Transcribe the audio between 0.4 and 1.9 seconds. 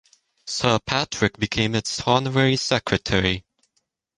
Sir Patrick became